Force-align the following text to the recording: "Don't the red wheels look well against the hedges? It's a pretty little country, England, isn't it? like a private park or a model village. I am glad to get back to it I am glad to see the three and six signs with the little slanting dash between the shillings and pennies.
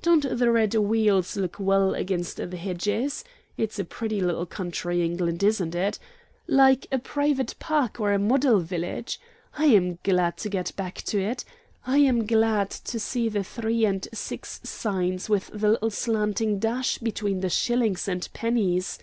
"Don't 0.00 0.38
the 0.38 0.50
red 0.50 0.74
wheels 0.74 1.36
look 1.36 1.60
well 1.60 1.92
against 1.94 2.38
the 2.38 2.56
hedges? 2.56 3.22
It's 3.58 3.78
a 3.78 3.84
pretty 3.84 4.22
little 4.22 4.46
country, 4.46 5.04
England, 5.04 5.42
isn't 5.42 5.74
it? 5.74 5.98
like 6.48 6.86
a 6.90 6.98
private 6.98 7.54
park 7.58 8.00
or 8.00 8.10
a 8.14 8.18
model 8.18 8.60
village. 8.60 9.20
I 9.58 9.66
am 9.66 9.98
glad 10.02 10.38
to 10.38 10.48
get 10.48 10.74
back 10.76 11.02
to 11.02 11.20
it 11.20 11.44
I 11.86 11.98
am 11.98 12.26
glad 12.26 12.70
to 12.70 12.98
see 12.98 13.28
the 13.28 13.44
three 13.44 13.84
and 13.84 14.08
six 14.14 14.60
signs 14.64 15.28
with 15.28 15.48
the 15.52 15.68
little 15.72 15.90
slanting 15.90 16.58
dash 16.58 16.96
between 16.96 17.40
the 17.40 17.50
shillings 17.50 18.08
and 18.08 18.26
pennies. 18.32 18.98